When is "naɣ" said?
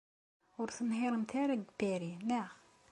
2.29-2.49